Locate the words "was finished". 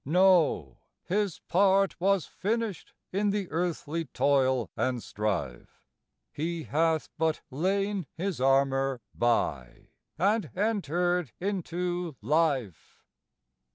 2.01-2.95